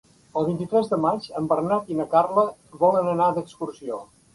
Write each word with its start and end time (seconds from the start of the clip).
El 0.39 0.47
vint-i-tres 0.47 0.89
de 0.93 0.99
maig 1.03 1.29
en 1.41 1.51
Bernat 1.53 1.95
i 1.97 2.01
na 2.03 2.09
Carla 2.17 2.49
volen 2.87 3.15
anar 3.17 3.33
d'excursió. 3.41 4.07